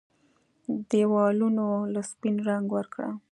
[0.89, 3.09] ديوالونو له سپين رنګ ورکړه